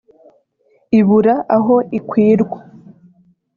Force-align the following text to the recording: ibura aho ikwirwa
ibura 0.99 1.33
aho 1.55 1.75
ikwirwa 1.97 2.59